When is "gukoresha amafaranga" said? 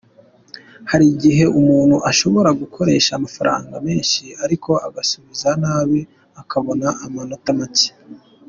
2.61-3.75